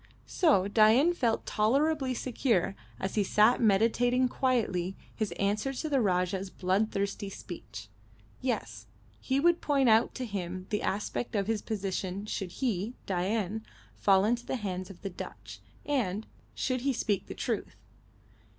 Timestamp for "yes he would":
8.41-9.61